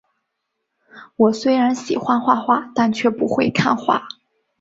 [1.15, 4.07] 我虽然喜欢画画，但却不会看画